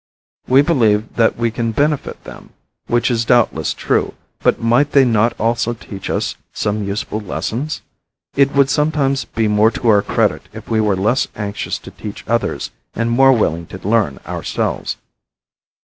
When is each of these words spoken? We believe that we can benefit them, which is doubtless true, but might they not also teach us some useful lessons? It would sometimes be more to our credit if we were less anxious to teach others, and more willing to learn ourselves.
We 0.47 0.63
believe 0.63 1.13
that 1.15 1.37
we 1.37 1.51
can 1.51 1.73
benefit 1.73 2.23
them, 2.23 2.49
which 2.87 3.11
is 3.11 3.23
doubtless 3.23 3.71
true, 3.71 4.15
but 4.39 4.59
might 4.59 4.93
they 4.93 5.05
not 5.05 5.39
also 5.39 5.73
teach 5.75 6.09
us 6.09 6.37
some 6.53 6.83
useful 6.83 7.19
lessons? 7.19 7.83
It 8.35 8.51
would 8.55 8.71
sometimes 8.71 9.25
be 9.25 9.47
more 9.47 9.69
to 9.69 9.87
our 9.89 10.01
credit 10.01 10.49
if 10.53 10.67
we 10.67 10.81
were 10.81 10.95
less 10.95 11.27
anxious 11.35 11.77
to 11.77 11.91
teach 11.91 12.25
others, 12.27 12.71
and 12.95 13.11
more 13.11 13.31
willing 13.33 13.67
to 13.67 13.87
learn 13.87 14.19
ourselves. 14.25 14.97